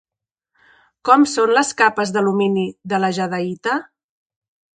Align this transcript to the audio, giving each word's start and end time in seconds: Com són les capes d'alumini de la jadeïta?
Com 1.09 1.25
són 1.33 1.53
les 1.57 1.69
capes 1.81 2.15
d'alumini 2.15 2.65
de 2.95 3.01
la 3.05 3.13
jadeïta? 3.19 3.79